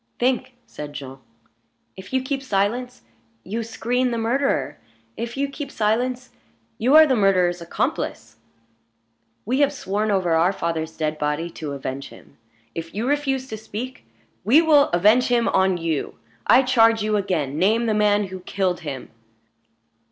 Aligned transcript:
"Think!" 0.17 0.55
said 0.65 0.93
Jean. 0.93 1.19
"If 1.95 2.11
you 2.11 2.23
keep 2.23 2.41
silence, 2.41 3.03
you 3.43 3.61
screen 3.61 4.09
the 4.09 4.17
murderer. 4.17 4.79
If 5.15 5.37
you 5.37 5.47
keep 5.47 5.69
silence, 5.69 6.31
you 6.79 6.95
are 6.95 7.05
the 7.05 7.15
murderer's 7.15 7.61
accomplice. 7.61 8.37
We 9.45 9.59
have 9.59 9.71
sworn 9.71 10.09
over 10.09 10.31
our 10.33 10.53
father's 10.53 10.97
dead 10.97 11.19
body 11.19 11.51
to 11.51 11.73
avenge 11.73 12.09
him; 12.09 12.39
if 12.73 12.95
you 12.95 13.07
refuse 13.07 13.47
to 13.49 13.57
speak, 13.57 14.03
we 14.43 14.59
will 14.59 14.89
avenge 14.89 15.27
him 15.27 15.47
on 15.47 15.77
you. 15.77 16.15
I 16.47 16.63
charge 16.63 17.03
you 17.03 17.15
again, 17.15 17.59
name 17.59 17.85
the 17.85 17.93
man 17.93 18.29
who 18.29 18.39
killed 18.39 18.79
him." 18.79 19.11